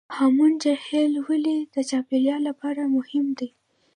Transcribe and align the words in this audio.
هامون 0.15 0.51
جهیلونه 0.63 1.19
ولې 1.27 1.57
د 1.73 1.75
چاپیریال 1.89 2.41
لپاره 2.49 2.81
مهم 2.95 3.25
دي؟ 3.39 3.49